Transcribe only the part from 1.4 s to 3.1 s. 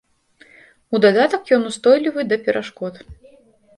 ён устойлівы да перашкод.